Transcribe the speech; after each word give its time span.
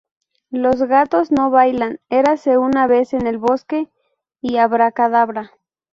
Los 0.49 0.81
Gatos 0.81 1.31
no 1.31 1.51
Bailan, 1.51 1.99
Erase 2.09 2.57
una 2.57 2.87
Vez 2.87 3.13
en 3.13 3.27
el 3.27 3.37
Bosque, 3.37 3.91
y 4.41 4.57
Abracadabra 4.57 5.51